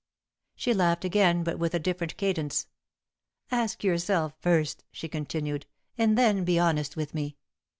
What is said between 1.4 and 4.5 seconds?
but with a different cadence. "Ask yourself